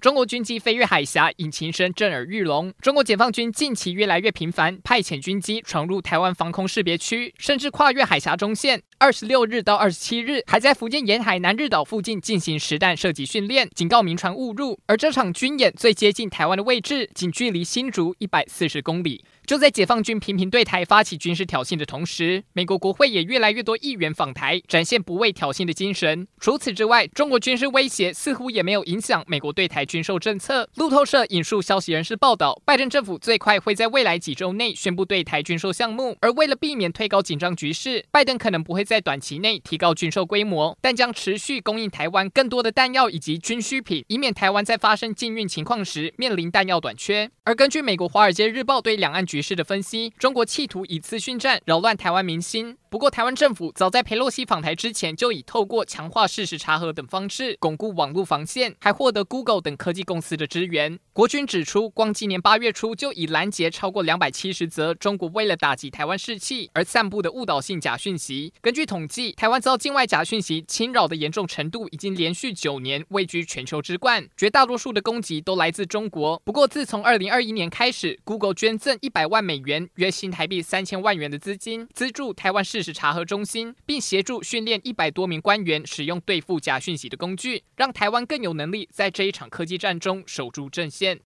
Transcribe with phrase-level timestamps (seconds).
[0.00, 2.72] 中国军机飞越海峡，引擎声震耳欲聋。
[2.80, 8.82] 中国解放军近期越来越频繁派遣军机闯入台湾防空识别区，甚至跨越海峡中线。
[8.96, 14.78] 二十六日到二十七日，还在福建沿海南日岛附近进行实弹射击训练，警告民船误入。
[14.86, 19.22] 而这场军演最接近台湾的位置，仅距离新竹一百四十公里。
[19.46, 26.26] 就在解放军频频对台发起军事挑衅的同时，美国国会也越来越多议员访台，展现不畏挑衅的精神。
[26.38, 30.68] 除此之外，中国军事威胁似乎也没有影响美国对台军售政策。
[30.76, 47.28] 路透社引述消息人士报道，拜登政府最快会在未来几周内宣布对台军售项目，而为了避免推高紧张局势，拜登可能不会在短期内提高军售规模，但将持续供应台湾更多的弹药以及军需品，以免台湾在发生禁运情况时面临弹药短缺。
[47.42, 52.76] 而根据美国《华尔街日报》对两岸局势的分析，中国企图以资讯战扰乱台湾民心。
[52.90, 60.98] 不过，台湾政府早在裴洛西访台之前，就已透过强化事实查核等方式巩固网络防线，还获得 Google 等科技公司的支援。
[61.12, 68.52] 国军指出，光今年八月初就已拦截超过两百七十则中国为了打击台湾士气而散布的误导性假讯息。
[68.60, 76.42] 根据统计，台湾遭境外假讯息侵扰的严重程度已经连续九年位居全球之冠，绝大多数的攻击都来自中国。
[76.44, 91.18] 不过，自从二零二一年开始，Google 捐赠一百万美元（约新台币三千万元）的资金，资助台湾事实查核中心，并协助训练一百多名官员使用对付假讯息的工具，让台湾更有能力在这一场科技战中守住阵线。